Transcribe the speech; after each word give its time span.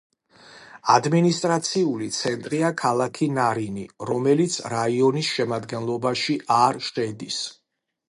ადმინისტრაციული 0.93 2.07
ცენტრია 2.15 2.73
ქალაქი 2.83 3.29
ნარინი, 3.37 3.85
რომელიც 4.13 4.59
რაიონის 4.77 5.33
შემადგენლობაში 5.39 6.43
არ 6.61 6.85
შედის. 6.93 7.43